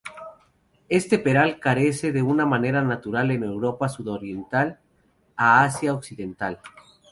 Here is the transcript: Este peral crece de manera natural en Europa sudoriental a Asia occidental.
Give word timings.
Este 0.89 1.19
peral 1.19 1.59
crece 1.59 2.11
de 2.11 2.23
manera 2.23 2.81
natural 2.81 3.29
en 3.29 3.43
Europa 3.43 3.87
sudoriental 3.87 4.79
a 5.37 5.63
Asia 5.63 5.93
occidental. 5.93 6.59